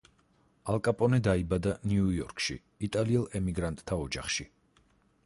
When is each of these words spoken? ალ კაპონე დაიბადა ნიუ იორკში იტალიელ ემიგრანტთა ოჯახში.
ალ 0.71 0.79
კაპონე 0.87 1.19
დაიბადა 1.27 1.75
ნიუ 1.91 2.07
იორკში 2.15 2.57
იტალიელ 2.89 3.29
ემიგრანტთა 3.41 3.99
ოჯახში. 4.07 4.49